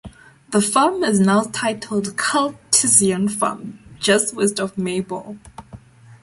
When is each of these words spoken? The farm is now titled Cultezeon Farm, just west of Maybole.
The 0.49 0.61
farm 0.63 1.03
is 1.03 1.19
now 1.19 1.43
titled 1.53 2.17
Cultezeon 2.17 3.29
Farm, 3.29 3.77
just 3.99 4.33
west 4.33 4.59
of 4.59 4.75
Maybole. 4.75 5.37